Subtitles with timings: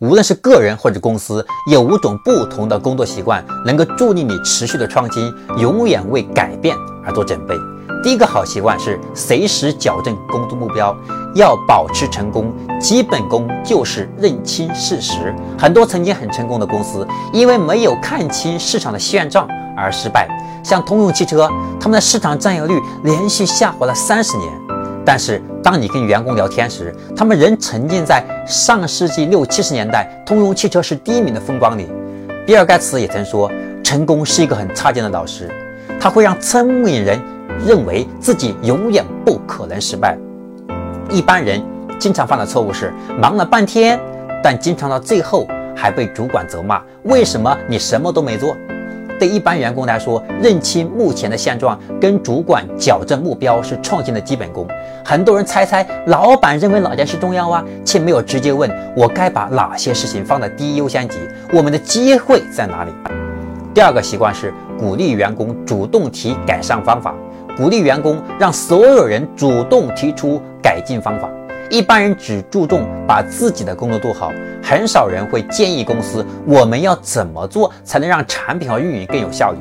[0.00, 7.54] 无论是个人或者公司，有五种不同的工作习惯，能够助力你持续的创新，永远为改变而做准备。
[8.02, 10.94] 第一个好习惯是随时矫正工作目标，
[11.36, 15.32] 要保持成功，基本功就是认清事实。
[15.56, 20.28] 很多曾经很成功的公司，因为没有看清市场的现状而失败。
[20.64, 21.48] 像通用汽车，
[21.80, 24.52] 他们的市场占有率连续下滑了三十年。
[25.06, 31.88] 但是，当你跟员工聊天时，他们仍沉浸在上世纪六七十年代通用汽车是第一名的风光里。
[32.46, 33.50] 比尔盖茨也曾说，
[33.82, 35.50] 成功是一个很差劲的老师，
[35.98, 37.18] 他会让聪明人
[37.66, 40.18] 认为自己永远不可能失败。
[41.08, 41.64] 一般人
[41.98, 43.98] 经常犯的错误是忙了半天，
[44.42, 48.54] 但经常到最后还被主管责骂，为什么你什么都没做？
[49.18, 54.66] 对一般员工来说，认清目前的现状，跟主管矫正目标是创新的基本功。
[55.04, 61.18] 很多人猜猜，老板认为哪件事重要啊，却没有直接问我该把哪些事情放在第一优先级，
[61.52, 62.90] 我们的机会在哪里？
[63.72, 67.14] 第二个习惯是鼓励员工主动提改善方法，
[67.56, 71.28] 鼓励员工让所有人主动提出改进方法。
[71.70, 74.30] 一般人只注重把自己的工作做好，
[74.62, 79.58] 很少人会建议公司我们要怎么做才能让产品和运营更有效率。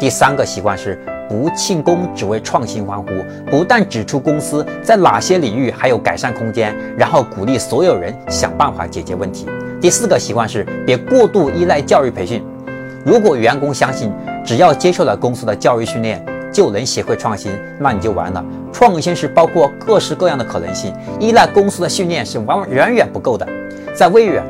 [0.00, 3.08] 第三个习惯是不庆功只为创新欢呼，
[3.48, 9.46] 不但指出公司在哪些领域还有改善空间，然后鼓励所有人想办法解决问题。
[9.80, 12.44] 第四个习惯是别过度依赖教育培训，
[13.06, 14.12] 如果员工相信
[14.44, 18.44] 只要接受了公司的教育训练，就能学会创新，那你就完了。
[18.72, 23.46] 创新是包括各式各样的可能性，依赖公司的训练是完远远不够的。
[23.94, 24.44] 在微软，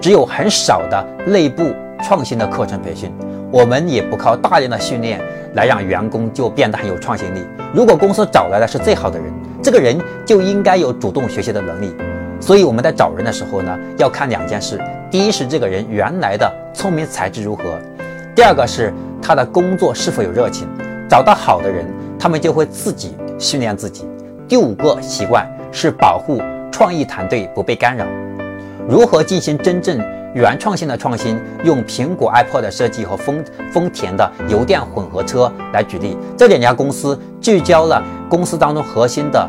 [0.00, 1.72] 只有很少的内部
[2.02, 3.12] 创新的课程培训，
[3.50, 5.20] 我们也不靠大量的训练
[5.54, 7.40] 来让员工就变得很有创新力。
[7.72, 11.94] 如果公司找来的是最好的人，这个人就应该有主动学习的能力。
[12.40, 14.78] 所以我们在找人的时候呢，要看两件事：
[15.10, 17.64] 第一是这个人原来的聪明才智如何；
[18.34, 20.68] 第二个是他的工作是否有热情。
[21.14, 21.86] 找到好的人，
[22.18, 24.04] 他们就会自己训练自己。
[24.48, 26.42] 第五个习惯是保护
[26.72, 28.04] 创意团队不被干扰。
[28.88, 29.96] 如何进行真正
[30.34, 31.38] 原创性的创新？
[31.62, 36.18] 用苹果 iPod 的设计和丰丰田的油电混合车来举例。
[36.36, 39.48] 这两家公司聚焦了公司当中核心的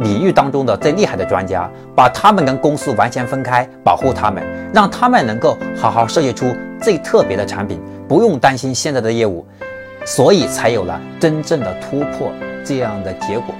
[0.00, 9.46] 领域当中的最厉害的专家，把他们跟公司完全分开，保护他们，让他们能够好好设计出最特别的产品，不用担心现在的业务。
[10.06, 12.32] 所以才有了真正的突破
[12.64, 13.52] 这样的结果。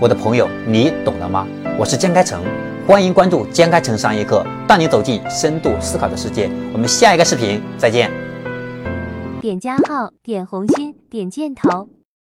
[0.00, 1.46] 我的朋友，你懂了吗？
[1.78, 2.42] 我是江开成，
[2.88, 6.50] 欢迎关注江开成商业课，带你走进深度思考的世界。
[6.72, 8.10] 我们下一个视频再见。
[9.40, 11.88] 点加号，点红心，点箭头。